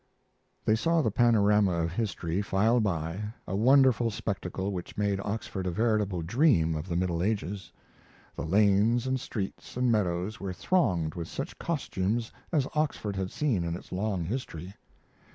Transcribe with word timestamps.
They 0.65 0.75
saw 0.75 1.03
the 1.03 1.11
panorama 1.11 1.73
of 1.83 1.91
history 1.91 2.41
file 2.41 2.79
by, 2.79 3.33
a 3.45 3.55
wonderful 3.55 4.09
spectacle 4.09 4.71
which 4.71 4.97
made 4.97 5.19
Oxford 5.19 5.67
a 5.67 5.69
veritable 5.69 6.23
dream 6.23 6.73
of 6.73 6.89
the 6.89 6.95
Middle 6.95 7.21
Ages. 7.21 7.71
The 8.35 8.41
lanes 8.47 9.05
and 9.05 9.19
streets 9.19 9.77
and 9.77 9.91
meadows 9.91 10.39
were 10.39 10.53
thronged 10.53 11.13
with 11.13 11.27
such 11.27 11.59
costumes 11.59 12.31
as 12.51 12.67
Oxford 12.73 13.15
had 13.15 13.29
seen 13.29 13.63
in 13.63 13.75
its 13.75 13.91
long 13.91 14.23
history. 14.23 14.73